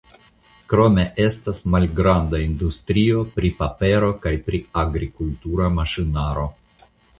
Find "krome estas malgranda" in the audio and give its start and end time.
0.71-2.39